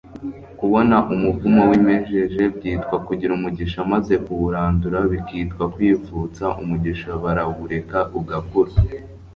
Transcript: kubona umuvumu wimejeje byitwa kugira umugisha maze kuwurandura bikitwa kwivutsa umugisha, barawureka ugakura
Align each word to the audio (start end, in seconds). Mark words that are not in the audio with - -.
kubona 0.59 0.97
umuvumu 1.13 1.61
wimejeje 1.69 2.41
byitwa 2.55 2.95
kugira 3.07 3.31
umugisha 3.37 3.79
maze 3.93 4.13
kuwurandura 4.25 4.99
bikitwa 5.11 5.63
kwivutsa 5.73 6.45
umugisha, 6.61 7.09
barawureka 7.23 7.99
ugakura 8.19 8.73